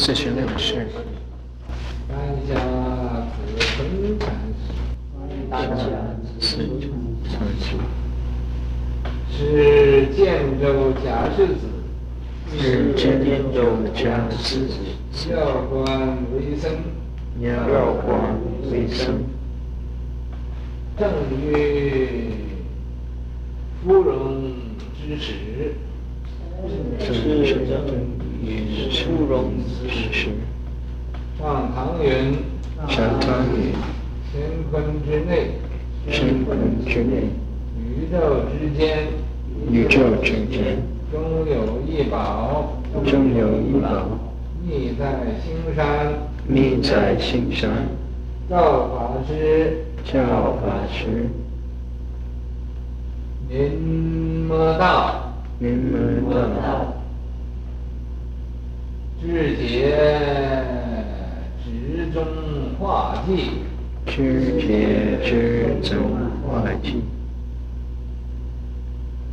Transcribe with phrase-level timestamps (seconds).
[0.00, 0.86] 四十六世。
[2.08, 4.62] 丹霞子孙禅师，
[5.50, 5.82] 丹霞
[6.40, 6.88] 四十
[7.28, 7.36] 三
[9.28, 11.66] 是建州假释子，
[12.56, 13.58] 是建州
[13.92, 16.70] 假释子，药官为僧，
[17.42, 18.38] 药官
[18.70, 19.24] 为僧，
[20.96, 21.10] 正
[21.44, 22.30] 月
[23.84, 24.54] 芙蓉
[24.94, 25.74] 之时，
[27.00, 27.12] 是
[27.66, 27.84] 正
[28.48, 30.28] 月芙蓉之时，
[31.38, 32.38] 上唐云，
[32.88, 33.72] 上唐云，
[34.32, 35.52] 乾坤之内，
[36.10, 37.28] 乾坤之内，
[37.78, 38.16] 宇宙
[38.50, 39.06] 之间，
[39.70, 40.78] 宇宙之间，
[41.12, 44.08] 终有一宝，终有一宝，
[44.66, 45.04] 秘在
[45.42, 46.12] 青山，
[46.46, 47.70] 秘在青山，
[48.48, 50.18] 赵法师，赵
[50.54, 51.28] 法师，
[53.48, 56.94] 临末道，临末道，
[59.20, 59.98] 智解
[61.64, 62.24] 之中
[62.78, 63.50] 化际，
[64.06, 65.98] 智解之中
[66.46, 67.02] 化际，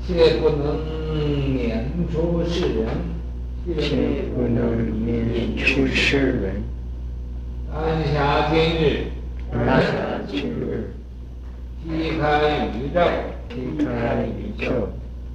[0.07, 0.75] 切不能
[1.53, 2.87] 免出世人，
[3.79, 6.63] 切不能免出世人。
[7.71, 9.11] 丹霞今日，
[9.51, 9.87] 丹霞
[10.27, 10.95] 今日，
[11.83, 13.01] 劈开宇宙，
[13.47, 14.89] 劈开宇宙，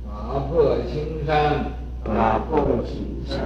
[0.04, 1.66] 打破青山，
[2.02, 3.38] 打破青山，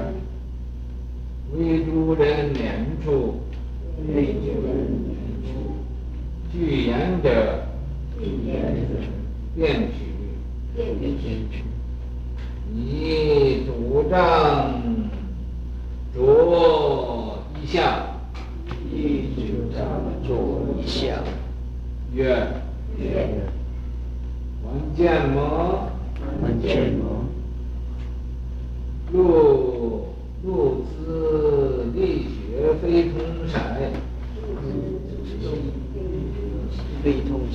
[1.57, 3.41] 为诸人免处，
[4.09, 4.75] 为诸人
[5.07, 5.53] 免出，
[6.53, 7.29] 具言者，
[8.19, 8.91] 具言者，
[9.55, 9.95] 便取，
[10.75, 10.85] 便
[11.21, 11.63] 取，
[12.75, 14.83] 以主张
[16.15, 17.83] 着一相。
[18.93, 19.41] 以主
[19.73, 19.85] 张
[20.27, 20.29] 着
[20.81, 21.19] 一相，
[22.13, 22.25] 曰
[22.99, 23.29] 曰
[24.63, 25.91] 闻见么？
[26.43, 27.25] 闻见么？
[29.13, 30.07] 鹿
[30.45, 33.13] 鹿子力学非同
[33.49, 33.53] 侪，
[37.03, 37.55] 非同侪。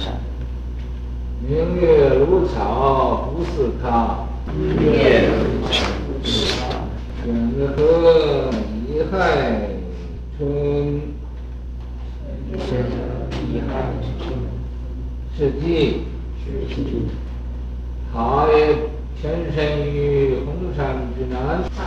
[1.47, 5.71] 明月如草不似他，明月如草
[6.05, 6.59] 不似他。
[7.25, 7.27] 远
[7.75, 8.49] 和
[8.87, 9.15] 以害
[10.37, 10.41] 春，
[12.49, 12.67] 远和
[13.51, 13.69] 以害
[14.19, 14.23] 春。
[15.37, 16.03] 是替，
[16.43, 17.07] 是替。
[18.11, 18.53] 他也
[19.21, 19.57] 全身
[19.93, 20.79] 于红山
[21.15, 21.77] 之南，他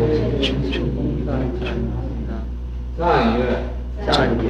[0.40, 0.96] 全身于红
[1.26, 1.28] 山
[1.58, 1.90] 之南。
[2.96, 3.38] 赞曰：
[4.06, 4.08] 赞
[4.38, 4.44] 曰：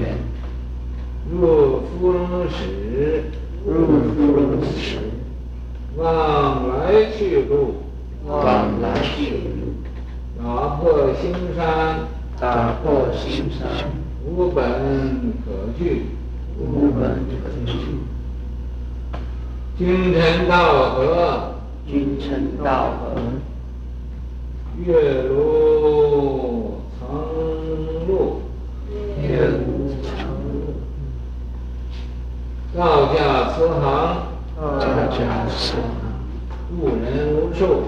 [1.30, 3.24] 入芙蓉始，
[3.66, 4.98] 入芙蓉始。
[5.96, 7.74] 往来去路，
[8.26, 9.74] 往来去路。
[10.40, 12.06] 打破青山，
[12.38, 13.68] 打破青山。
[14.24, 14.62] 无本
[15.44, 15.46] 可
[15.78, 16.06] 据，
[16.58, 17.72] 无本可据。
[19.76, 21.54] 君臣道合，
[21.86, 23.16] 君臣道合。
[24.84, 27.08] 月如藏
[28.06, 28.42] 鹿，
[29.20, 30.08] 月如藏
[30.44, 30.78] 鹿。
[32.76, 33.16] 道驾
[33.52, 33.82] 慈航，
[34.60, 34.78] 道
[35.10, 35.16] 驾
[35.48, 35.97] 慈航。
[36.68, 37.84] 渡人无数，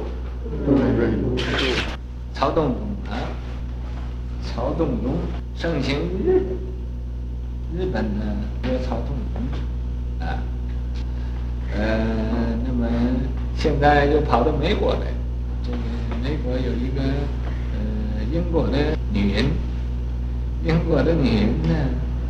[0.65, 1.45] 渡人无数。
[2.33, 3.29] 曹洞宗啊，
[4.43, 5.17] 曹洞宗
[5.55, 8.25] 盛行于日本，日本呢
[8.65, 10.43] 有曹洞宗啊。
[11.77, 12.07] 呃，
[12.67, 12.89] 那么
[13.55, 15.13] 现在又跑到美国来，
[15.63, 15.77] 这个
[16.23, 17.03] 美国有一个
[17.75, 19.45] 呃英国的女人，
[20.65, 21.75] 英国的女人呢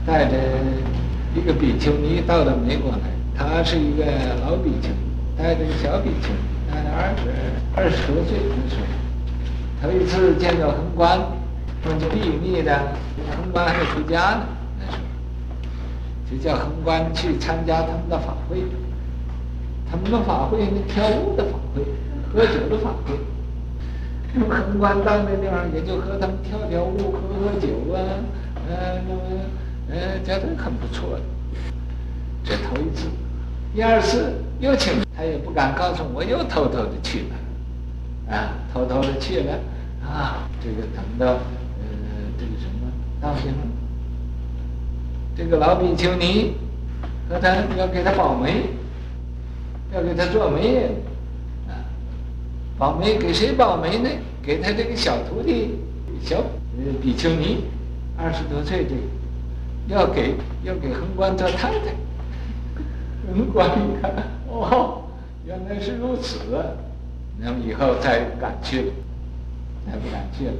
[0.04, 0.36] 带着
[1.36, 2.98] 一个比丘尼到了美国来，
[3.36, 4.04] 她是一个
[4.42, 5.09] 老比丘尼，
[5.42, 6.28] 带着个小比丘，
[6.70, 7.32] 带着二十
[7.74, 8.76] 二十多岁的时
[9.80, 11.18] 候，头一次见到恒观，
[11.82, 12.78] 说是秘密的，
[13.30, 14.46] 恒观还没出家呢，
[14.78, 18.62] 那时候就叫恒观去参加他们的法会。
[19.90, 21.82] 他们的法会，那跳舞的法会，
[22.32, 23.18] 喝酒的法会。
[24.34, 27.98] 那么恒观到那地方，也就和他们跳跳舞、喝喝酒啊，
[28.68, 29.20] 呃，那么
[29.88, 31.22] 呃，觉得很不错的。
[32.44, 33.08] 这头一次，
[33.74, 39.58] 第二次又请，他也不敢告诉我，又偷偷的去了，啊，偷偷的去了，
[40.04, 41.88] 啊，这个等到呃，
[42.38, 43.54] 这个什么，到时候，
[45.36, 46.54] 这个老比丘尼
[47.28, 48.62] 和他要给他保媒。
[49.92, 50.90] 要给他做媒人，
[51.66, 51.74] 啊，
[52.78, 54.08] 保媒给谁保媒呢？
[54.40, 55.80] 给他这个小徒弟，
[56.22, 56.36] 小
[57.02, 57.64] 比丘尼，
[58.16, 59.00] 二十多岁这个，
[59.88, 61.92] 要给要给恒观做太太。
[63.26, 64.12] 恒观一看，
[64.62, 65.02] 哦，
[65.46, 66.38] 原来是如此，
[67.38, 68.92] 那么以后再不敢去了，
[69.86, 70.52] 再不敢去了。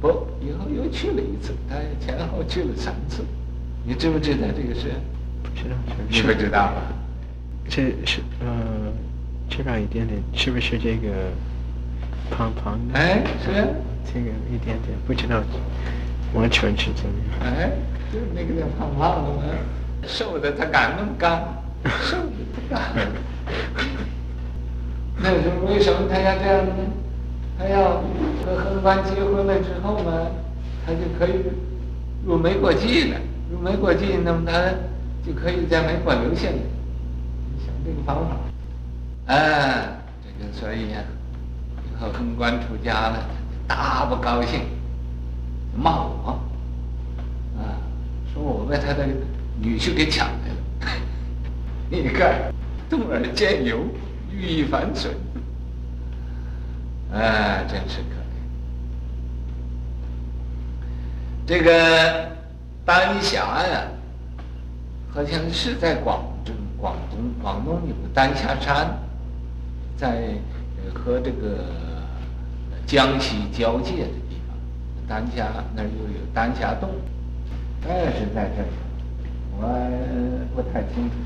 [0.00, 0.08] 不，
[0.40, 3.24] 以后又去了一次，他前后去了三次。
[3.84, 4.92] 你知不知道这个事？
[5.42, 5.76] 不知道，
[6.08, 6.82] 你不知道吧？
[7.68, 8.92] 这是呃，
[9.48, 11.08] 知道一点点，是不是这个
[12.30, 12.98] 胖胖的。
[12.98, 13.66] 哎，是。
[14.10, 15.42] 这个一点点不知道
[16.32, 17.52] 完全是怎么样。
[17.54, 17.70] 哎，
[18.10, 19.42] 就是那个叫胖胖的嘛，
[20.06, 21.42] 瘦的他敢那么干？
[21.84, 22.80] 哼不干。
[25.20, 25.32] 那
[25.66, 26.72] 为什么他要这样呢？
[27.58, 28.02] 他要
[28.44, 30.30] 和横官结婚了之后呢，
[30.86, 31.42] 他就可以
[32.24, 33.18] 入美国籍了。
[33.50, 34.52] 入美国籍，那么他
[35.26, 36.54] 就可以在美国留下来。
[36.54, 38.36] 你想这个方法？
[39.34, 43.26] 啊，这个所以呀、啊，以后横官出家了，
[43.66, 44.60] 大不高兴，
[45.76, 46.38] 骂我，
[47.58, 47.74] 啊，
[48.32, 49.04] 说我被他的
[49.60, 50.57] 女婿给抢来了。
[51.90, 52.52] 你看，
[52.90, 53.84] 动而见由。
[54.30, 55.10] 欲意反损，
[57.12, 58.38] 啊，真是可怜。
[61.44, 62.28] 这个
[62.84, 63.88] 丹霞呀，
[65.10, 68.96] 好像是在广州、广东、广东有个丹霞山，
[69.96, 70.34] 在
[70.94, 71.64] 和这个
[72.86, 74.56] 江西交界的地方，
[75.08, 76.90] 丹霞那儿又有丹霞洞，
[77.82, 78.68] 那是在这儿，
[79.56, 81.16] 我不太清楚。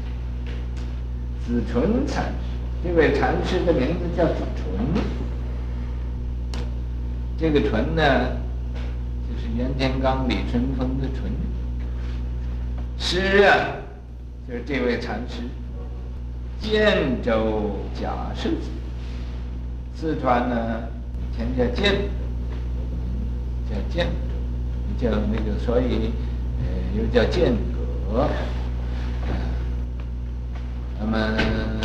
[1.47, 2.53] 子纯禅师。
[2.85, 4.85] 这位禅师的名字叫子纯，
[7.39, 8.03] 这个纯呢，
[9.29, 11.31] 就是袁天罡、李淳风的纯。
[12.99, 13.77] 师啊，
[14.49, 15.43] 就是这位禅师，
[16.61, 18.71] 建州贾氏子，
[19.95, 20.83] 四川呢
[21.21, 21.95] 以前叫建，
[23.71, 26.11] 叫建州，叫那个，所以
[26.59, 26.65] 呃
[26.97, 27.53] 又叫建
[28.09, 28.29] 阁，
[31.05, 31.83] 那么。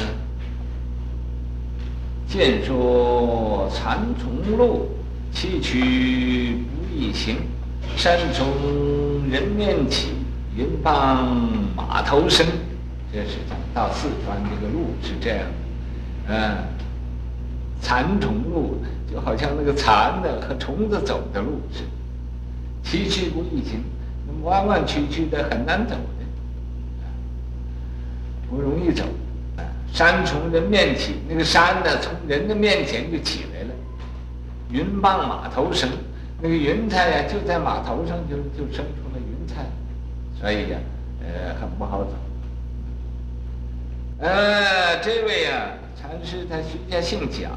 [2.28, 4.90] 见说蚕丛路，
[5.32, 7.38] 崎岖不易行。
[7.96, 8.48] 山从
[9.32, 10.10] 人面起，
[10.56, 11.36] 云傍
[11.76, 12.46] 马头生。
[13.12, 15.48] 这是讲到四川这个路是这样，
[16.28, 16.58] 嗯，
[17.82, 21.90] 蚕丛路就好像那个蚕的和虫子走的路似的，
[22.84, 23.82] 崎岖不易行，
[24.44, 25.96] 弯弯曲曲的很难走，
[28.50, 29.04] 不容易走。
[29.94, 33.70] 山从人面起，那个山呢，从人的面前就起来了。
[34.70, 35.90] 云傍马头生，
[36.42, 39.66] 那个云彩呀，就在马头上就就生出了云彩，
[40.40, 40.78] 所以呀，
[41.22, 42.12] 呃，很不好走。
[44.20, 47.50] 呃，这位呀，禅师他徐家姓贾，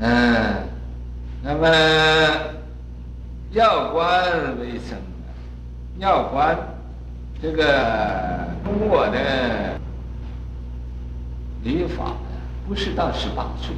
[0.00, 0.68] 嗯，
[1.42, 1.68] 那么
[3.52, 5.02] 要官为什么，
[5.98, 6.58] 要官
[7.42, 8.52] 这个。
[8.64, 9.18] 中国的
[11.64, 12.16] 礼法呢，
[12.66, 13.74] 不是到十八岁，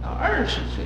[0.00, 0.84] 到二十岁，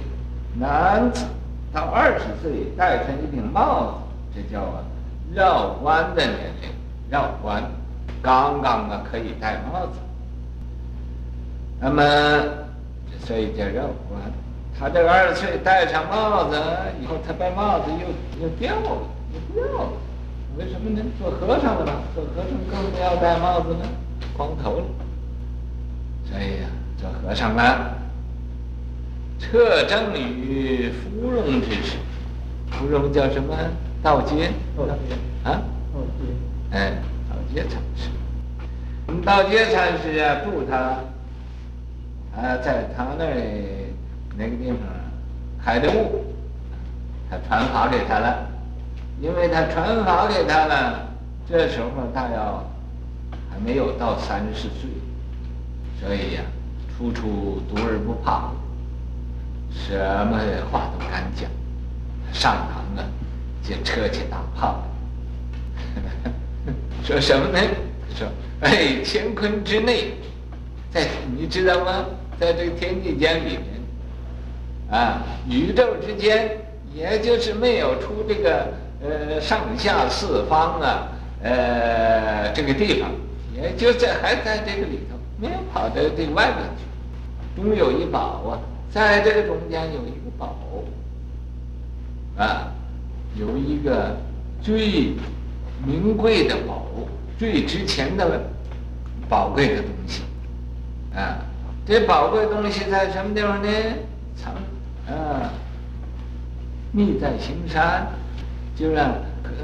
[0.59, 1.27] 男子
[1.71, 4.83] 到二十岁戴上一顶帽子，这叫啊
[5.35, 6.71] 绕弯的年龄，
[7.11, 7.63] 绕弯，
[8.23, 9.99] 刚刚啊可以戴帽子。
[11.79, 12.03] 那么，
[13.21, 14.33] 所以叫绕弯。
[14.81, 16.57] 他这个二十岁戴上帽子
[17.01, 19.03] 以后，他把帽子又又掉了，
[19.55, 19.91] 又掉了。
[20.57, 21.03] 为什么呢？
[21.19, 23.81] 做和尚的吧，做和尚更不要戴帽子呢，
[24.37, 24.85] 光头了。
[26.25, 27.93] 所以呀，做和尚了。
[29.41, 31.97] 彻正于芙蓉之时，
[32.71, 33.53] 芙蓉叫什么？
[34.01, 34.53] 道街。
[34.77, 35.17] 道阶。
[35.43, 35.61] 啊？
[35.93, 36.25] 道街。
[36.71, 36.93] 哎，
[37.29, 38.09] 道街禅师。
[39.07, 40.77] 我们道街禅师啊，住他，
[42.41, 43.93] 啊，在他那里
[44.39, 44.79] 那个地方
[45.65, 46.25] 开的悟，
[47.29, 48.54] 他传法给他了。
[49.21, 51.09] 因为他传法给他了，
[51.49, 52.65] 这时候他要
[53.51, 54.91] 还没有到三十岁，
[56.01, 56.43] 所以呀，
[56.97, 58.51] 处处独而不怕，
[59.71, 60.39] 什么
[60.71, 61.49] 话都敢讲。
[62.33, 63.09] 上堂啊，
[63.63, 64.83] 就车起大炮，
[67.05, 67.61] 说什么呢？
[68.15, 68.27] 说
[68.61, 70.15] 哎，乾坤之内，
[70.91, 71.07] 在
[71.37, 72.05] 你知道吗？
[72.41, 73.61] 在这个天地间里面，
[74.91, 76.59] 啊，宇宙之间，
[76.93, 78.69] 也就是没有出这个。
[79.05, 81.09] 呃，上下四方啊，
[81.43, 83.11] 呃，这个地方
[83.55, 86.85] 也就在还在这个里头，没有跑到这外面去。
[87.55, 88.59] 中有一宝啊，
[88.91, 90.57] 在这个中间有一个宝
[92.39, 92.73] 啊，
[93.37, 94.17] 有一个
[94.63, 95.13] 最
[95.87, 96.87] 名贵的宝，
[97.39, 98.41] 最值钱的
[99.29, 100.23] 宝贵的东西
[101.15, 101.45] 啊。
[101.87, 103.69] 这宝贵东西在什么地方呢？
[104.35, 104.55] 藏
[105.07, 105.53] 啊，
[106.91, 108.09] 秘在形山。
[108.77, 109.15] 就让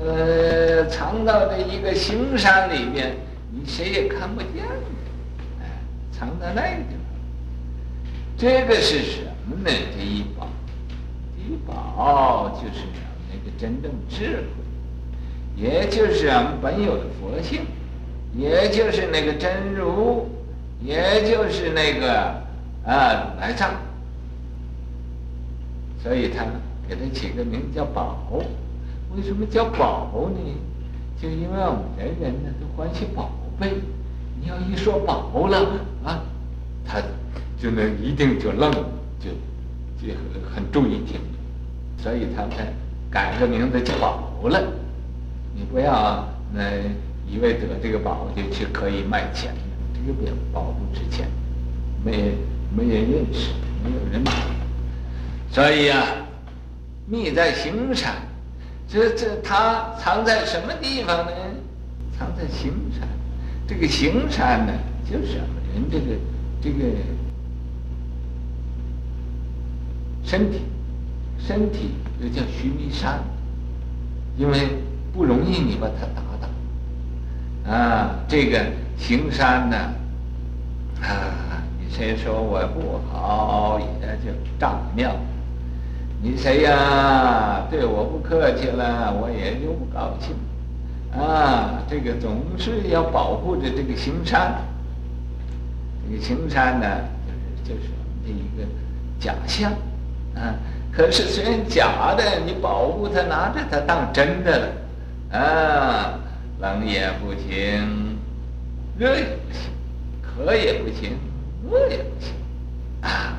[0.04, 3.16] 呃藏到这一个行山里面，
[3.50, 4.64] 你谁也看不见，
[5.60, 5.66] 哎，
[6.12, 7.00] 藏到那个地方。
[8.36, 9.70] 这个是什么呢？
[9.98, 10.46] 第一宝，
[11.36, 12.84] 第一宝就是
[13.28, 17.62] 那个真正智慧，也就是我们本有的佛性，
[18.34, 20.28] 也就是那个真如，
[20.80, 22.12] 也就是那个
[22.86, 23.72] 啊来藏
[26.02, 26.46] 所以他
[26.88, 28.16] 给他起个名叫宝。
[29.16, 30.40] 为什么叫宝呢？
[31.20, 33.72] 就因为我们人人呢都欢喜宝贝，
[34.40, 35.58] 你要一说宝了
[36.04, 36.22] 啊，
[36.86, 36.98] 他
[37.58, 38.70] 就能一定就愣，
[39.18, 39.30] 就
[40.00, 41.20] 就很很注意听，
[41.98, 42.72] 所以他才
[43.10, 44.62] 改个名字叫宝了。
[45.54, 46.62] 你不要那
[47.28, 49.52] 以为得这个宝就去可以卖钱，
[49.92, 51.28] 这个宝不值钱，
[52.02, 52.32] 没
[52.74, 53.50] 没人认识，
[53.84, 54.32] 没有人买。
[55.50, 56.06] 所以、啊，
[57.06, 58.14] 秘在形上，
[58.90, 61.32] 这这它藏在什么地方呢？
[62.18, 63.08] 藏在形山。
[63.66, 64.72] 这个形山呢，
[65.04, 66.16] 就是我们人这个
[66.60, 66.96] 这个
[70.24, 70.62] 身体，
[71.38, 73.20] 身体又叫须弥山，
[74.36, 74.68] 因为。
[75.12, 78.14] 不容易，你把它打倒啊！
[78.28, 78.64] 这个
[78.96, 79.76] 形山呢，
[81.02, 85.10] 啊，你谁说我不好，也就丈庙。
[86.22, 87.66] 你谁呀？
[87.70, 90.36] 对我不客气了，我也就不高兴。
[91.18, 94.54] 啊，这个总是要保护着这个形山。
[96.04, 96.86] 这个形山呢，
[97.64, 98.68] 就是就是我们的一个
[99.18, 99.72] 假象
[100.34, 100.54] 啊。
[100.92, 105.38] 可是虽然假的，你保护它，拿着它当真的了。
[105.38, 106.18] 啊，
[106.60, 108.18] 冷也不行，
[108.98, 109.70] 热也不行，
[110.20, 111.16] 渴也不行，
[111.70, 112.34] 饿也不行，
[113.00, 113.38] 啊，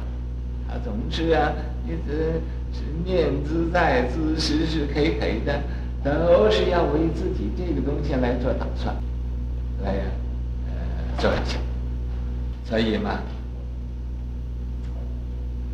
[0.68, 1.52] 他总是啊，
[1.86, 2.42] 一直
[2.74, 5.62] 是念兹在兹，时时刻刻的，
[6.04, 8.96] 都是要为自己这个东西来做打算，
[9.84, 10.04] 来呀，
[10.68, 11.58] 呃，做一下，
[12.66, 13.20] 所以嘛，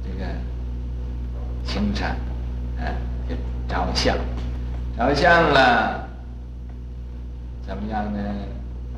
[0.04, 0.26] 这个
[1.64, 2.18] 清禅，
[2.78, 2.92] 啊，
[3.30, 3.36] 就
[3.68, 4.18] 着相，
[4.98, 6.08] 着相了。
[7.68, 8.20] 怎么样呢？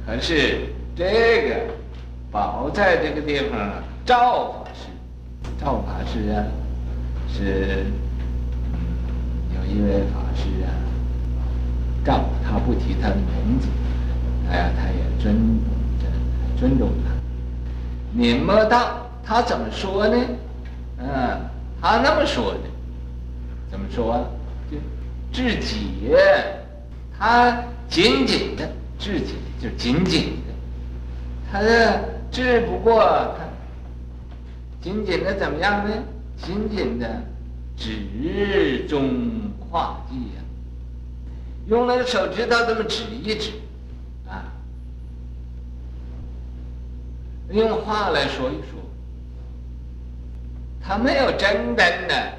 [0.05, 1.55] 可是这个
[2.31, 3.59] 宝在这个地方
[4.05, 4.89] 照，法师，
[5.59, 6.45] 赵法师啊，
[7.31, 7.85] 是
[8.73, 8.79] 嗯
[9.55, 10.69] 有一位法师啊，
[12.03, 13.67] 赵他不提他的名字，
[14.49, 15.59] 哎呀，他也尊
[16.57, 17.11] 尊重他。
[18.11, 20.17] 你们道他怎么说呢？
[20.99, 21.07] 嗯，
[21.81, 22.59] 他那么说的，
[23.69, 24.25] 怎么说？
[24.69, 24.77] 就
[25.31, 26.13] 自己，
[27.17, 27.57] 他。
[27.89, 28.69] 紧紧的，
[28.99, 30.53] 自己就紧紧的，
[31.51, 33.39] 他的只不过他
[34.79, 35.91] 紧紧的怎么样呢？
[36.41, 37.23] 紧紧的
[37.75, 40.41] 指中画技呀，
[41.67, 43.51] 用那个手指头这么指一指，
[44.27, 44.51] 啊，
[47.51, 48.79] 用话来说一说，
[50.81, 52.33] 他没有真正的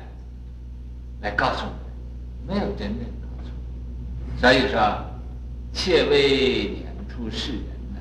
[1.21, 1.65] 来告诉
[2.47, 3.51] 你，没有真正告诉，
[4.41, 5.07] 所以说。
[5.73, 7.63] 切为念出世人
[7.95, 8.01] 呢，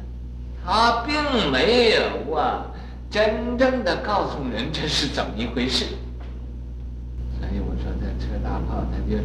[0.65, 2.65] 他并没有啊，
[3.09, 5.85] 真正的告诉人这是怎么一回事。
[7.39, 9.17] 所以我说这车大炮，他就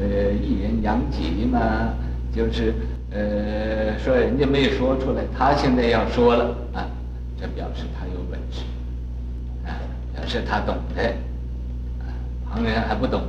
[0.00, 1.94] 呃一人扬几嘛，
[2.34, 2.74] 就是
[3.10, 6.86] 呃说人家没说出来，他现在要说了啊，
[7.40, 8.62] 这表示他有本事，
[9.66, 9.74] 啊，
[10.14, 11.02] 表示他懂的，
[12.00, 12.06] 啊，
[12.48, 13.22] 旁人还不懂。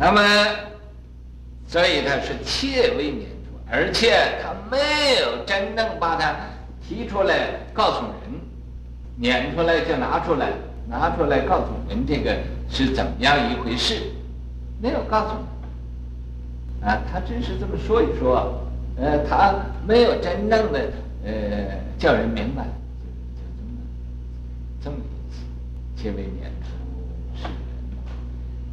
[0.00, 0.20] 那么，
[1.66, 3.28] 所以他是切为免，
[3.70, 4.78] 而且他没
[5.20, 6.34] 有真正把它
[6.80, 8.40] 提出来告诉人，
[9.16, 10.50] 念出来就拿出来，
[10.88, 12.34] 拿出来告诉人这个
[12.70, 14.00] 是怎么样一回事，
[14.80, 15.34] 没有告诉
[16.80, 18.62] 你，啊，他只是这么说一说，
[18.96, 19.54] 呃，他
[19.86, 20.80] 没有真正的
[21.24, 21.32] 呃
[21.98, 23.44] 叫人明白，就就
[24.82, 27.48] 这么这么一次，切为念出。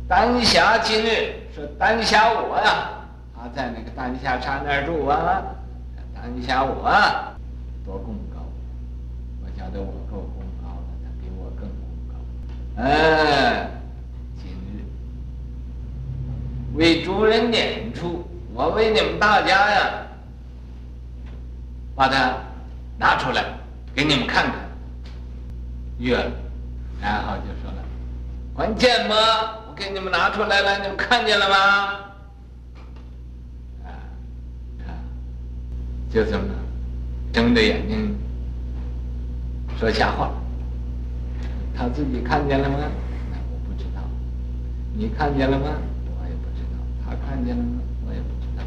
[0.08, 2.95] 丹霞今日说丹霞我呀，
[3.54, 5.44] 在那个丹霞山那儿住啊。
[6.14, 6.90] 丹霞我
[7.86, 8.40] 多功高，
[9.44, 12.16] 我觉得我够功高了，他比我更功高。
[12.82, 13.70] 哎，
[14.38, 14.84] 今日
[16.75, 20.08] 为诸人点出，我为你们大家呀，
[21.96, 22.38] 把它
[22.98, 23.46] 拿出来
[23.94, 24.56] 给你们看看。
[26.00, 26.18] 月，
[27.02, 27.84] 然后就说了，
[28.56, 29.16] 还见吗？
[29.75, 31.56] 给你们拿出来了，你们看见了吗？
[33.84, 33.88] 啊，
[34.84, 34.96] 看，
[36.15, 36.45] 就这么
[37.34, 38.15] 睁着眼睛
[39.77, 40.31] 说瞎话。
[41.75, 42.77] 他自己看见了吗？
[43.29, 44.01] 那我不知道。
[44.93, 45.65] 你看见了吗？
[46.17, 46.79] 我也不知道。
[47.03, 47.81] 他看见了吗？
[48.07, 48.63] 我也不知道。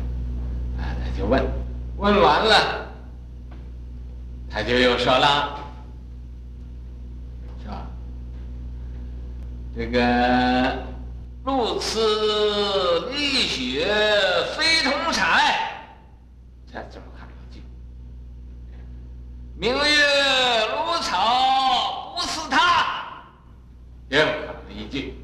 [0.79, 1.43] 哎，他就问，
[1.97, 2.87] 问完了，
[4.51, 5.59] 他就又说了，
[7.63, 7.87] 是吧？
[9.75, 10.87] 这个。
[11.47, 11.99] 露此
[13.11, 13.87] 沥雪，
[14.55, 15.87] 非同彩。
[16.71, 17.01] 这怎？
[19.61, 23.13] 明月如草，不是他。
[24.09, 25.15] 又喊了一句。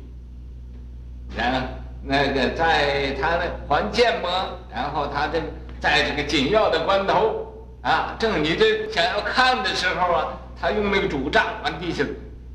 [1.37, 1.69] 然后
[2.03, 4.29] 那个在他那还剑魔，
[4.73, 5.41] 然后他这
[5.79, 7.47] 在这个紧要的关头，
[7.83, 12.03] 啊，正你这想要看的时候啊，他用那个主杖往地下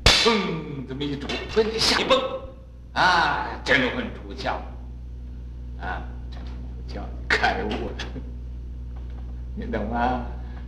[0.04, 2.20] 砰这么一杵，嘣一下一蹦。
[2.92, 4.56] 啊，真魂出窍。
[5.80, 6.02] 啊，
[6.86, 7.70] 叫开悟。
[9.56, 10.26] 你懂吗？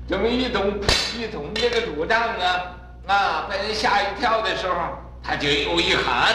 [0.08, 0.74] 这么一捅
[1.16, 4.74] 一捅这个拄杖啊，啊，被人吓一跳的时候，
[5.22, 6.34] 他就又一喊：“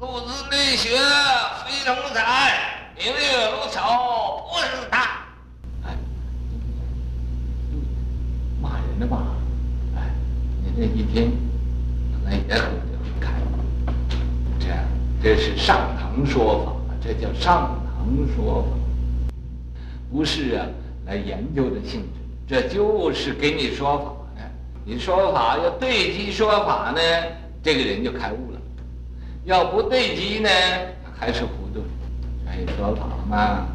[0.00, 0.90] 陆子力学
[1.64, 5.24] 非同采，明月如草不是他。”，
[8.60, 9.22] 骂人的吧？
[9.96, 10.10] 哎，
[10.62, 11.32] 你这一听，
[12.12, 13.32] 可能也很很开。
[14.58, 14.78] 这样，
[15.22, 18.68] 这是上堂说法，这叫上堂说法，
[20.12, 20.66] 不是啊，
[21.06, 22.17] 来研究的性质。
[22.48, 24.42] 这就是给你说法呢，
[24.82, 27.00] 你说法要对机说法呢，
[27.62, 28.58] 这个人就开悟了；
[29.44, 30.48] 要不对机呢，
[31.14, 31.82] 还是糊涂。
[32.42, 33.66] 所以说法嘛，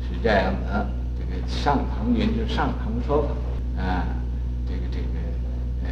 [0.00, 0.88] 是这样的。
[1.18, 4.06] 这个上堂云就上堂说法啊，
[4.68, 5.18] 这个这个
[5.82, 5.90] 呃，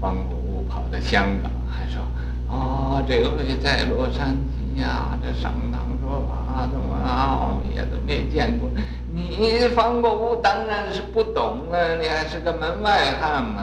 [0.00, 2.00] 方国悟跑到香港还说
[2.48, 2.54] 啊、
[3.02, 8.70] 哦，这回在洛杉矶呀，这上堂说法怎么啊，我们也都没见过。
[9.14, 13.62] 你方国武当然是不懂了，你还是个门外汉嘛，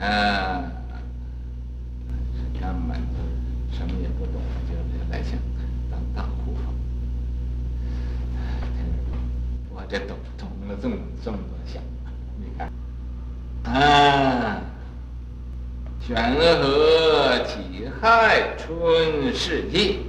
[0.00, 0.64] 啊，
[2.58, 5.38] 根本就什么也不懂，就是来想
[5.90, 6.60] 当大护法。
[9.68, 12.72] 我这懂懂了这么这么多想法，你看，
[13.70, 14.62] 啊，
[16.00, 20.06] 泉河己亥春世纪，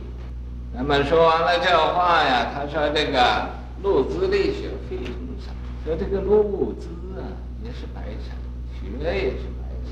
[0.73, 3.54] 那么说完了这话呀，他说这个。
[3.83, 5.51] 陆资力学非同采，
[5.85, 6.87] 说这个陆资
[7.19, 7.27] 啊
[7.63, 8.35] 也是白菜，
[8.73, 9.91] 学也是白菜。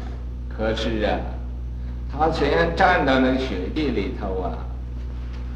[0.49, 1.19] 可是啊，
[2.11, 4.57] 他虽然站到那雪地里头啊，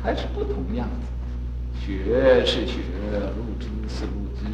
[0.03, 1.07] 还是不同样子。
[1.79, 2.79] 雪是雪，
[3.11, 4.45] 陆资是陆资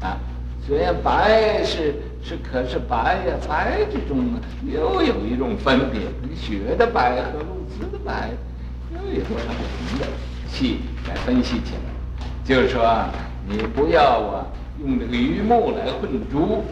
[0.00, 0.18] 啊。
[0.66, 6.02] 虽然白是是，可是白呀，白之中啊，又有一种分别。
[6.36, 8.30] 雪的白和陆资的白，
[8.94, 10.06] 又有什么不同的？
[10.48, 10.78] 细
[11.08, 11.97] 来分析起来。
[12.48, 13.04] 就是说，
[13.46, 14.46] 你不要啊
[14.80, 16.64] 用这个鱼目来混珠，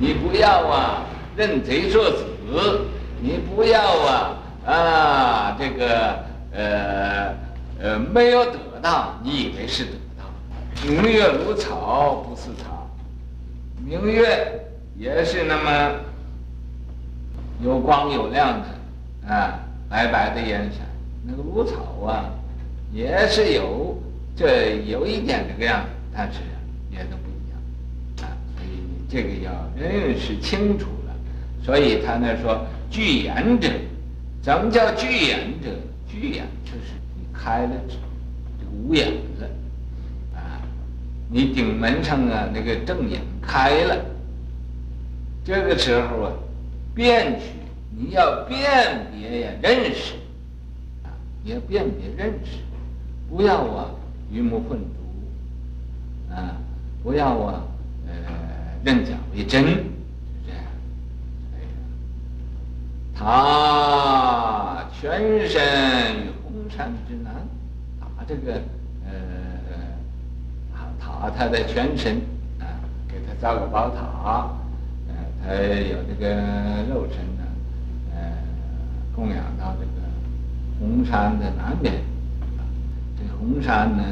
[0.00, 1.04] 你不要啊
[1.36, 2.24] 认贼作子，
[3.20, 6.18] 你不要啊啊这个
[6.52, 7.32] 呃
[7.80, 10.24] 呃没有得到，你以为是得到。
[10.84, 12.90] 明月如草不是草，
[13.84, 14.60] 明月
[14.98, 16.00] 也是那么
[17.62, 20.78] 有光有亮的啊，白白的颜色。
[21.24, 22.24] 那个如草啊，
[22.92, 23.95] 也是有。
[24.36, 26.40] 这有一点这个样子，但是
[26.90, 27.58] 也都不一样
[28.20, 31.14] 啊，所以你这个要认识清楚了。
[31.64, 33.68] 所以他那说具眼者，
[34.42, 35.70] 怎么叫具眼者？
[36.06, 37.94] 具眼就是你开了这
[38.64, 39.08] 个五眼
[39.40, 39.48] 了
[40.34, 40.62] 啊，
[41.28, 44.04] 你顶门上啊那个正眼开了，
[45.44, 46.32] 这个时候啊，
[46.94, 47.46] 辨取
[47.90, 50.14] 你要辨别呀认识
[51.02, 51.10] 啊，
[51.42, 52.58] 你要辨别认识，
[53.28, 53.90] 不要啊。
[54.30, 56.56] 鱼目混珠，啊，
[57.02, 57.62] 不要啊，
[58.06, 58.12] 呃，
[58.84, 59.84] 认假为真，是
[60.44, 60.60] 这样。
[61.54, 61.56] 哎，
[63.14, 65.62] 他全身
[66.42, 67.32] 红山之南，
[68.00, 68.54] 他这个
[69.04, 69.12] 呃，
[70.98, 72.16] 塔他的全身
[72.58, 72.66] 啊，
[73.08, 74.50] 给他造个宝塔，
[75.08, 76.34] 呃，他有这个
[76.92, 77.44] 肉身呢，
[78.12, 78.32] 呃，
[79.14, 80.02] 供养到这个
[80.80, 81.94] 红山的南边。
[83.18, 84.02] 这红山呢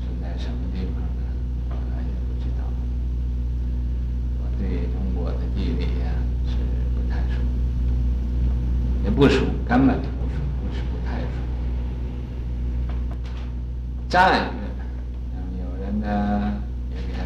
[0.00, 1.22] 是在什么地方呢？
[1.68, 2.62] 我也不知道。
[4.38, 6.14] 我对中国的地理呀
[6.46, 6.56] 是
[6.94, 7.40] 不太熟，
[9.04, 11.26] 也不熟，根本就不熟，不是不太熟。
[14.08, 14.62] 战略，
[15.58, 16.06] 有人呢
[16.90, 17.18] 也给他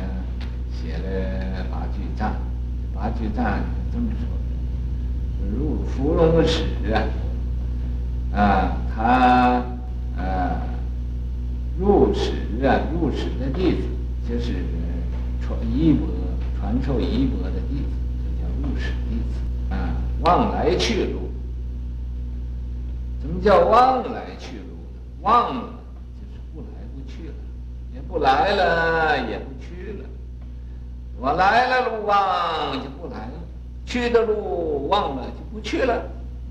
[0.72, 2.34] 写了八句战，
[2.94, 4.26] 八句战是这么说
[5.44, 6.64] 的：入伏龙史
[6.94, 6.96] 啊，
[8.32, 9.65] 啊，他。
[12.06, 12.30] 入室
[12.64, 13.82] 啊，入室的弟子
[14.28, 14.54] 就是
[15.40, 16.06] 传衣钵、
[16.56, 17.90] 传授衣钵的弟子，
[18.22, 19.90] 这叫入室弟子啊。
[20.20, 21.28] 往来去路，
[23.20, 24.76] 怎么叫往来去路？
[24.76, 25.22] 呢？
[25.22, 25.62] 忘了
[26.14, 27.34] 就是不来不去了，
[27.92, 30.04] 也不来了，也不去了。
[31.18, 33.32] 我来了路忘就不来了，
[33.84, 36.02] 去的路忘了就不去了，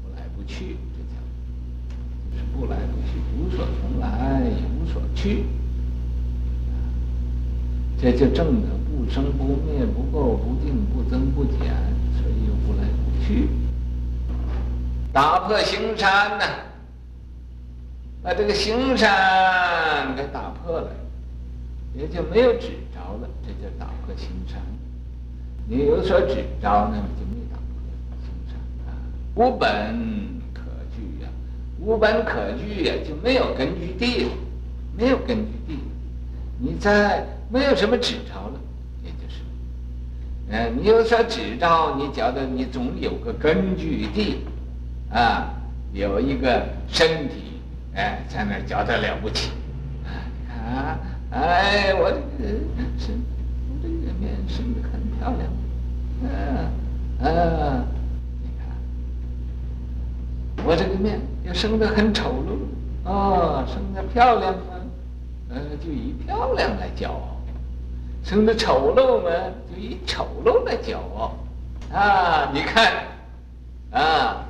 [0.04, 1.15] 不来不去，这叫
[2.30, 4.75] 就是不来不去，无所从来。
[4.91, 5.45] 所去，
[8.02, 11.60] 这就证得不生不灭、不垢不净、不增不减，
[12.19, 13.50] 所以又不来不去。
[15.12, 16.45] 打破行山呢，
[18.21, 20.91] 把这个行山给打破了，
[21.93, 24.62] 也就没有执着了，这就打破行山。
[25.67, 27.65] 你有所执着，那么就没打破
[28.21, 28.91] 行山啊。
[29.36, 30.62] 无本可
[30.95, 31.30] 据呀，
[31.80, 34.32] 无本可据呀，就没有根据地了，
[34.97, 35.79] 没有根据地。
[36.60, 38.60] 你在没有什么指着了，
[39.03, 39.41] 也就是，
[40.49, 44.41] 嗯，你有所执着，你觉得你总有个根据地，
[45.12, 45.53] 啊，
[45.93, 47.43] 有一个身体。
[47.97, 49.51] 哎，在那觉得了不起，
[50.49, 50.99] 啊，
[51.31, 52.49] 哎，我这个
[52.99, 53.15] 生，
[53.69, 55.49] 我这个面生得很漂亮，
[56.21, 56.27] 嗯、
[57.21, 57.86] 啊，啊，
[58.43, 58.67] 你看，
[60.67, 62.43] 我这个面也生得很丑
[63.05, 64.53] 陋，哦，生得漂亮
[65.82, 67.38] 就以漂亮来骄傲；
[68.24, 69.30] 生得丑陋嘛，
[69.72, 71.36] 就以丑陋来骄傲。
[71.94, 73.06] 啊，你看，
[73.91, 74.46] 啊，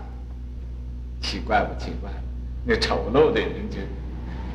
[1.21, 2.09] 奇怪不奇怪？
[2.67, 3.77] 那丑陋的人就，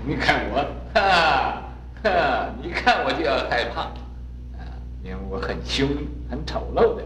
[0.05, 1.63] 你看我，哈，
[2.03, 4.67] 哈，你看我就要害怕，啊，
[5.05, 5.89] 因为我很凶、
[6.29, 7.05] 很丑陋的，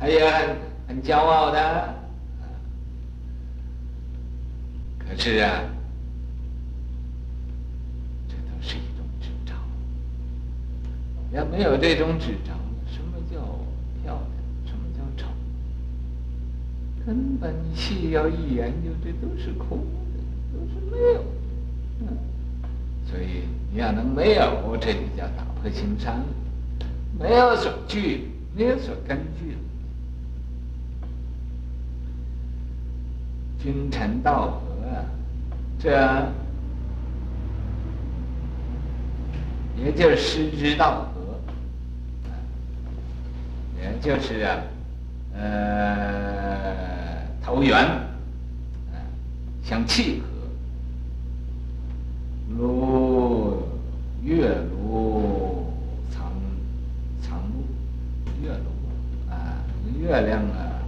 [0.00, 0.56] 他也很
[0.88, 1.94] 很骄傲的，
[4.98, 5.60] 可是啊，
[8.26, 9.52] 这都是一种执着。
[11.36, 12.56] 要没有这种纸张，
[12.90, 13.36] 什么叫
[14.02, 14.18] 漂亮？
[14.64, 15.28] 什么叫丑？
[17.04, 19.84] 根本细要一研究，这都是空的。
[20.54, 21.22] 都是没有，
[22.00, 22.16] 嗯，
[23.04, 26.24] 所以你要能没有，这就叫打破行善，
[27.18, 29.58] 没有所据，没有所根据。
[33.62, 35.04] 君臣道合啊，
[35.78, 35.90] 这
[39.76, 41.06] 也就是师之道
[43.80, 44.58] 也就是啊，
[45.34, 46.66] 呃，
[47.44, 48.96] 投缘，啊
[49.64, 50.26] 相契合。
[52.48, 53.62] 如
[54.22, 55.66] 月如
[56.10, 56.32] 藏
[57.20, 57.64] 藏露，
[58.42, 59.34] 月如啊，
[60.00, 60.80] 月亮啊，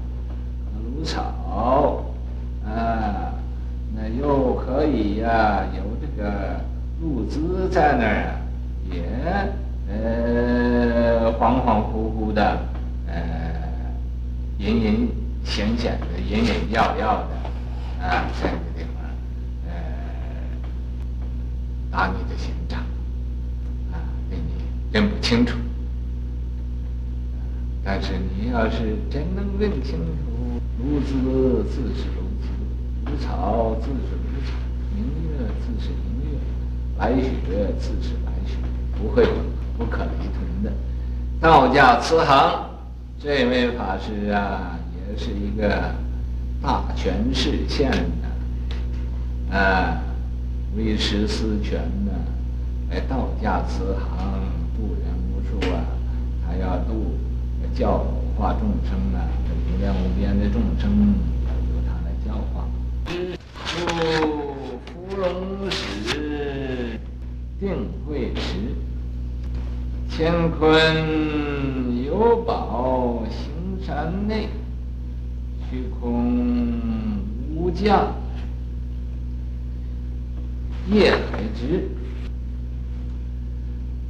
[0.96, 2.05] 如草
[2.64, 3.35] 啊，
[3.94, 6.61] 那又可以呀、有这个
[7.03, 8.40] 露滋在那儿，
[8.90, 9.03] 也
[9.90, 12.59] 呃恍恍惚惚的，
[14.58, 15.08] 隐隐
[15.44, 19.04] 显显的，隐隐耀耀的啊，在这个地方。
[19.66, 19.72] 呃
[21.90, 22.78] 打你的心脏，
[23.92, 23.96] 啊，
[24.28, 24.52] 给你
[24.92, 25.56] 认不清楚。
[27.82, 32.48] 但是你要是真能认清楚，如滋自是如滋，
[33.06, 34.52] 如草自是如草，
[34.94, 36.38] 明月自是明月，
[36.98, 38.56] 白雪自是白雪，
[39.00, 39.26] 不会
[39.78, 40.70] 不可离屯的。
[41.40, 42.67] 道家慈航
[43.20, 45.92] 这位法师啊，也是一个
[46.62, 50.00] 大权势现的，啊。
[50.76, 52.12] 为师思泉呢，
[52.90, 54.38] 哎，道家慈航，
[54.76, 55.83] 度人无数啊！
[56.46, 57.16] 他要度
[57.74, 58.04] 教
[58.37, 59.18] 化众生呢，
[59.72, 60.88] 无量无边的众生，
[61.46, 62.68] 要由他来教化。
[63.64, 63.68] 出
[64.87, 67.00] 芙蓉始，
[67.59, 68.76] 定慧迟，
[70.11, 71.67] 乾坤
[72.18, 74.48] 有宝行善内，
[75.70, 77.20] 虚空
[77.54, 78.09] 无价。
[80.90, 81.88] 业海直，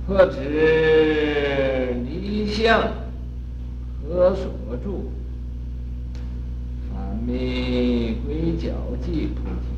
[0.07, 2.81] 破执离相，
[4.03, 4.47] 何所
[4.83, 5.11] 住？
[6.91, 8.73] 法密归皎
[9.05, 9.69] 即菩提。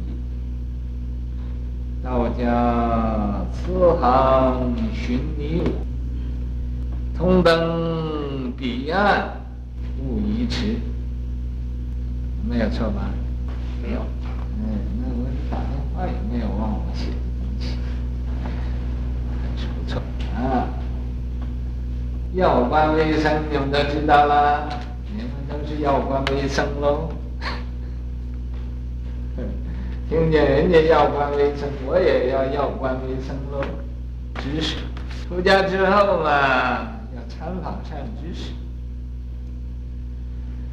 [2.00, 5.70] 道家慈航寻你我，
[7.18, 8.19] 同登
[8.60, 9.40] 彼岸
[9.98, 10.76] 勿移迟。
[12.46, 13.08] 没有错吧？
[13.82, 14.02] 没有。
[14.58, 17.78] 嗯，那我打电话也没有忘我写的东西，
[19.40, 20.02] 还是不错
[20.36, 20.68] 啊。
[22.34, 24.68] 药官微生，你们都知道啦，
[25.10, 27.08] 你们都是药官微生喽。
[30.10, 33.64] 听见人家药官微生，我也要药官微生喽。
[34.34, 34.76] 知识，
[35.28, 36.99] 出家之后嘛，要
[37.30, 38.50] 参访善知识，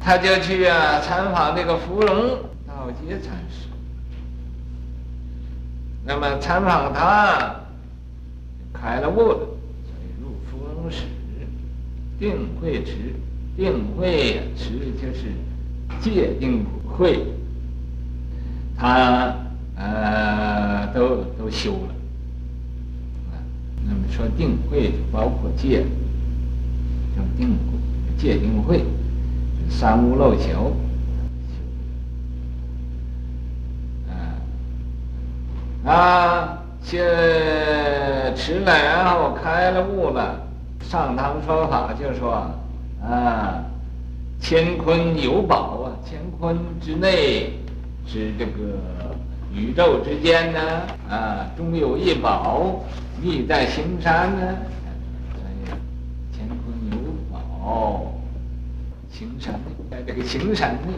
[0.00, 3.68] 他就去啊参访那个芙蓉道街禅师。
[6.04, 7.54] 那么参访他，
[8.72, 9.38] 开了悟了，
[9.84, 11.04] 所以入芙蓉始，
[12.18, 13.14] 定慧池，
[13.56, 15.32] 定慧池就是
[16.00, 17.26] 戒定慧，
[18.76, 19.34] 他
[19.76, 21.94] 呃都都修了，
[23.86, 25.84] 那么说定慧就包括戒，
[27.18, 28.84] 叫定慧，戒定慧，
[29.68, 30.72] 三无漏修。
[35.84, 37.00] 他先
[38.36, 40.40] 吃了，然后开了悟了，
[40.80, 42.50] 上堂说法就说
[43.02, 43.64] 啊，
[44.40, 47.54] 乾坤有宝啊，乾坤之内
[48.06, 48.52] 是这个
[49.54, 50.60] 宇宙之间呢，
[51.08, 52.84] 啊，终有一宝
[53.20, 54.56] 秘在形山呢。
[57.68, 60.92] 所以乾坤有宝，形山内，在这个形山内，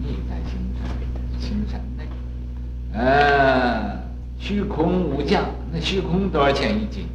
[0.00, 0.86] 秘在形山，
[1.40, 4.02] 形山内，啊。
[4.38, 5.40] 虚空无价，
[5.72, 7.06] 那虚空多少钱一斤？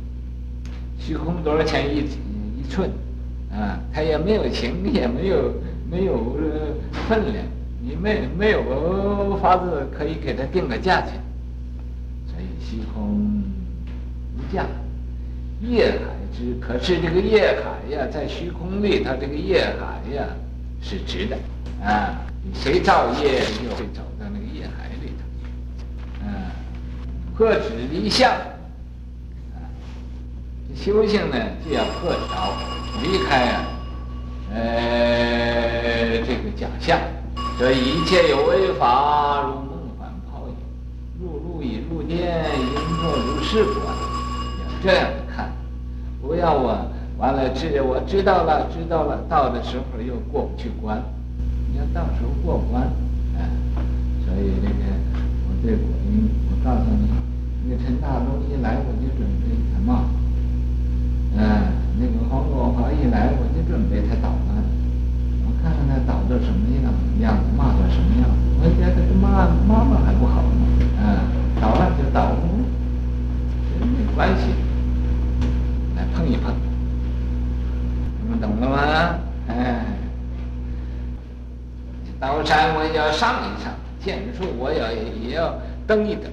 [0.97, 2.89] 虚空多少钱一一寸？
[3.51, 5.53] 啊，它也没有形，也没有
[5.89, 6.35] 没有
[7.07, 7.45] 分量，
[7.81, 11.21] 你没没有法子可以给它定个价钱。
[12.27, 13.43] 所以虚空
[14.35, 14.65] 无价，
[15.61, 15.97] 业海
[16.35, 20.25] 之，可是这个业海呀，在虚空里它，这个业海呀
[20.81, 21.37] 是直的
[21.83, 22.21] 啊，
[22.53, 26.51] 谁造业就会走到那个业海里头，啊。
[27.37, 29.57] 破执离相，啊，
[30.75, 32.53] 修行呢就要破条，
[33.01, 33.65] 离开啊，
[34.53, 36.99] 呃，这个假象，
[37.57, 40.55] 这一切有为法，如梦幻泡影，
[41.19, 43.95] 入路已入念，应作如是观，
[44.83, 45.09] 这样，
[46.31, 46.71] 不要我
[47.19, 50.95] 完了知我知道了知道了，到的时候又过不去关，
[51.67, 52.87] 你要到时候过关，
[53.35, 53.43] 哎，
[54.23, 54.79] 所以这个
[55.43, 57.11] 我对果音，我告诉你。
[57.67, 60.07] 那个陈大东一来，我就准备他骂；
[61.35, 61.43] 嗯，
[61.99, 64.63] 那个黄国华一来，我就准备他捣乱。
[65.43, 66.87] 我看看他捣的什么样
[67.19, 68.39] 样子，骂的什么样子。
[68.63, 70.63] 我觉得这骂骂骂还不好吗？
[70.95, 71.27] 嗯，
[71.59, 72.39] 捣乱就捣乱，
[73.83, 74.55] 没关系，
[76.13, 76.53] 碰一碰，
[78.23, 79.19] 你们懂了吗？
[79.47, 79.85] 哎，
[82.19, 86.31] 刀山我也要上一上，剑术我要也要蹬一蹬。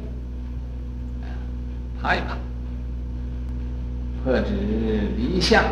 [2.00, 2.36] 爬一爬，
[4.22, 4.52] 破纸
[5.16, 5.64] 离相，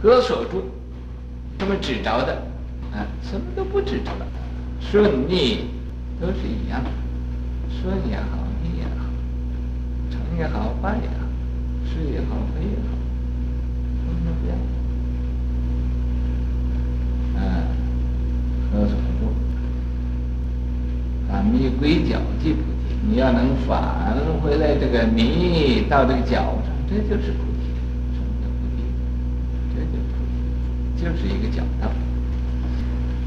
[0.00, 0.62] 何所住？
[1.58, 2.34] 什么指着的？
[2.92, 4.26] 啊，什么都不指着了，
[4.80, 5.66] 顺逆
[6.20, 6.90] 都是一样的，
[7.68, 9.04] 顺也好，逆也好，
[10.10, 11.26] 成也好，败也好，
[11.84, 12.88] 是也好，非也好，
[14.10, 14.52] 什么都不一样。
[17.36, 17.40] 啊，
[18.72, 19.22] 何所住？
[21.30, 22.96] 反迷归觉即菩提。
[23.08, 23.78] 你要能返
[24.42, 27.70] 回来，这个迷到这个脚上，这就是菩提。
[28.12, 28.78] 什么叫菩提？
[29.74, 30.18] 这就是菩
[30.96, 31.88] 提，就是一个脚道。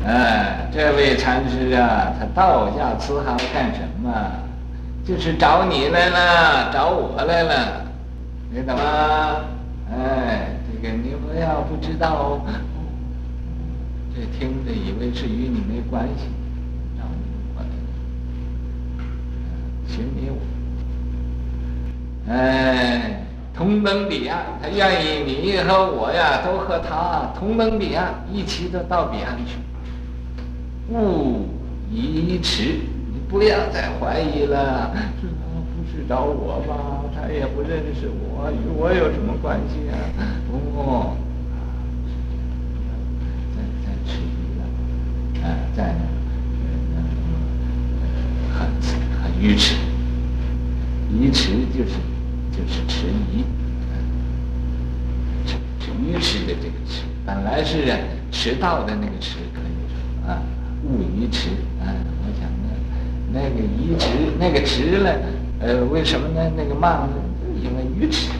[0.06, 4.12] 哎，这位禅师啊，他道下慈航干什么？
[5.06, 7.86] 就是找你来了，找我来了，
[8.52, 8.82] 你懂吗？
[9.91, 10.56] 哎，
[10.91, 12.41] 你不要不知道哦，
[14.13, 16.28] 这听着以为是与你没关系。
[19.88, 20.38] 寻你我，
[22.34, 29.58] 哎，同登彼岸，他愿意你和我呀，都和他同登彼岸，一起都到彼岸去。
[30.89, 31.48] 勿
[31.91, 32.80] 疑迟，
[33.13, 34.91] 你不要再怀疑了。
[35.22, 36.74] 这不是找我吧？
[37.26, 39.96] 他也不认识我，与我有什么关系啊？
[40.52, 41.16] 哦，
[43.56, 44.62] 再再迟疑了，
[45.42, 45.96] 哎，再
[48.54, 48.68] 很
[49.24, 49.76] 很愚痴。
[51.18, 51.92] 愚痴就是
[52.52, 53.46] 就是迟疑，
[55.46, 57.86] 迟迟愚痴的这个迟，本来是
[58.32, 60.44] 迟到的那个迟，可以说啊，
[60.84, 61.48] 误愚痴
[61.80, 61.88] 啊。
[61.88, 62.68] 我想呢，
[63.32, 65.18] 那个愚痴那个迟了，
[65.65, 66.52] 呃，为什么呢？
[66.58, 67.08] 那个慢？
[67.63, 68.33] 因为愚痴。